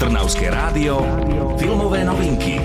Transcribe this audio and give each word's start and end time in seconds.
Trnavské 0.00 0.48
rádio, 0.48 1.04
filmové 1.60 2.00
novinky. 2.08 2.56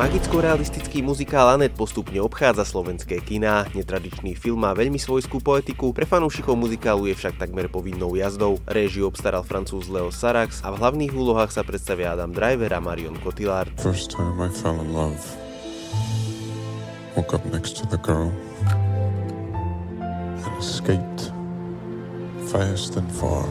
Magicko-realistický 0.00 1.04
muzikál 1.04 1.52
Anet 1.52 1.76
postupne 1.76 2.16
obchádza 2.24 2.64
slovenské 2.64 3.20
kiná. 3.20 3.68
Netradičný 3.76 4.32
film 4.32 4.64
má 4.64 4.72
veľmi 4.72 4.96
svojskú 4.96 5.44
poetiku, 5.44 5.92
pre 5.92 6.08
fanúšikov 6.08 6.56
muzikálu 6.56 7.12
je 7.12 7.20
však 7.20 7.36
takmer 7.36 7.68
povinnou 7.68 8.16
jazdou. 8.16 8.56
Réžiu 8.64 9.12
obstaral 9.12 9.44
francúz 9.44 9.92
Leo 9.92 10.08
Sarax 10.08 10.64
a 10.64 10.72
v 10.72 10.80
hlavných 10.80 11.12
úlohách 11.12 11.52
sa 11.52 11.60
predstavia 11.68 12.16
Adam 12.16 12.32
Driver 12.32 12.72
a 12.72 12.80
Marion 12.80 13.20
Cotillard. 13.20 13.76
First 13.76 14.16
time 14.16 14.40
I 14.40 14.48
fell 14.48 14.80
in 14.80 14.96
love. 14.96 15.20
Woke 17.12 17.36
up 17.36 17.44
next 17.52 17.76
to 17.76 17.84
the 17.92 18.00
girl 18.00 18.32
and 20.40 20.54
escaped 20.56 21.28
fast 22.48 22.96
and 22.96 23.12
far. 23.12 23.44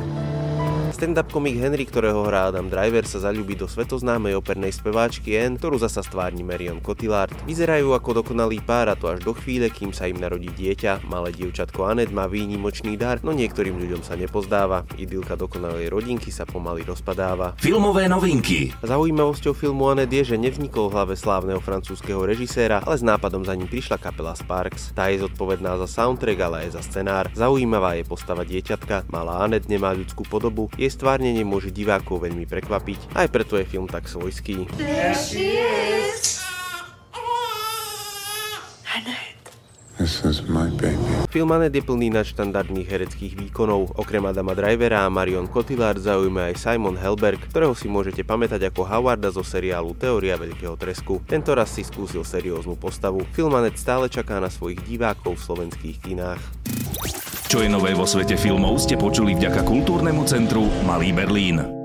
Stand-up 0.99 1.31
komik 1.31 1.55
Henry, 1.55 1.87
ktorého 1.87 2.27
hrá 2.27 2.51
Adam 2.51 2.67
Driver, 2.67 3.07
sa 3.07 3.23
zalúbi 3.23 3.55
do 3.55 3.71
svetoznámej 3.71 4.35
opernej 4.35 4.75
speváčky 4.75 5.31
N, 5.39 5.55
ktorú 5.55 5.79
zasa 5.79 6.03
stvárni 6.03 6.43
Marion 6.43 6.83
Cotillard. 6.83 7.31
Vyzerajú 7.47 7.95
ako 7.95 8.19
dokonalý 8.19 8.59
pár 8.59 8.91
a 8.91 8.99
to 8.99 9.07
až 9.07 9.23
do 9.23 9.31
chvíle, 9.31 9.71
kým 9.71 9.95
sa 9.95 10.11
im 10.11 10.19
narodí 10.19 10.51
dieťa. 10.51 11.07
Malé 11.07 11.31
dievčatko 11.31 11.87
Anet 11.87 12.11
má 12.11 12.27
výnimočný 12.27 12.99
dar, 12.99 13.23
no 13.23 13.31
niektorým 13.31 13.79
ľuďom 13.79 14.03
sa 14.03 14.19
nepozdáva. 14.19 14.83
Idylka 14.99 15.39
dokonalej 15.39 15.87
rodinky 15.87 16.35
sa 16.35 16.43
pomaly 16.43 16.83
rozpadáva. 16.83 17.55
Filmové 17.63 18.11
novinky. 18.11 18.75
Zaujímavosťou 18.83 19.55
filmu 19.55 19.87
Anet 19.95 20.11
je, 20.11 20.35
že 20.35 20.35
nevznikol 20.35 20.91
v 20.91 20.99
hlave 20.99 21.15
slávneho 21.15 21.63
francúzskeho 21.63 22.27
režiséra, 22.27 22.83
ale 22.83 22.99
s 22.99 23.07
nápadom 23.07 23.47
za 23.47 23.55
ním 23.55 23.71
prišla 23.71 24.03
kapela 24.03 24.35
Sparks. 24.35 24.91
Tá 24.91 25.07
je 25.07 25.23
zodpovedná 25.23 25.79
za 25.79 25.87
soundtrack, 25.87 26.39
ale 26.43 26.67
aj 26.67 26.75
za 26.75 26.83
scenár. 26.83 27.31
Zaujímavá 27.31 27.95
je 27.95 28.03
postava 28.03 28.43
dieťatka, 28.43 29.07
malá 29.07 29.47
Anet 29.47 29.71
nemá 29.71 29.95
ľudskú 29.95 30.27
podobu, 30.27 30.67
je 30.75 30.88
jej 30.89 30.97
stvárnenie 30.97 31.45
môže 31.45 31.69
divákov 31.69 32.25
veľmi 32.25 32.49
prekvapiť, 32.49 33.13
aj 33.13 33.29
preto 33.29 33.61
je 33.61 33.69
film 33.69 33.85
tak 33.85 34.09
svojský. 34.09 34.65
This 39.99 40.23
is 40.23 40.41
my 40.47 40.71
baby. 40.79 40.97
Film 41.27 41.51
Anet 41.51 41.75
je 41.75 41.83
plný 41.83 42.07
nadštandardných 42.15 42.87
hereckých 42.87 43.35
výkonov. 43.35 43.99
Okrem 43.99 44.23
Adama 44.23 44.55
Drivera 44.55 45.03
a 45.03 45.11
Marion 45.11 45.45
Cotillard 45.51 45.99
zaujíma 45.99 46.49
aj 46.49 46.55
Simon 46.55 46.95
Helberg, 46.95 47.37
ktorého 47.51 47.75
si 47.75 47.91
môžete 47.91 48.23
pamätať 48.23 48.71
ako 48.71 48.87
Howarda 48.87 49.27
zo 49.27 49.43
seriálu 49.43 49.91
Teória 49.99 50.39
veľkého 50.39 50.79
tresku. 50.79 51.19
Tento 51.27 51.51
raz 51.51 51.75
si 51.75 51.83
skúsil 51.83 52.23
serióznu 52.23 52.79
postavu. 52.79 53.27
Film 53.35 53.51
Anet 53.59 53.75
stále 53.75 54.07
čaká 54.07 54.39
na 54.39 54.47
svojich 54.47 54.79
divákov 54.87 55.35
v 55.35 55.45
slovenských 55.45 55.99
kinách. 55.99 56.58
Čo 57.49 57.65
je 57.65 57.69
nové 57.73 57.97
vo 57.97 58.05
svete 58.05 58.37
filmov 58.37 58.77
ste 58.77 58.93
počuli 58.93 59.33
vďaka 59.33 59.65
kultúrnemu 59.65 60.21
centru 60.21 60.69
Malý 60.85 61.09
Berlín. 61.09 61.78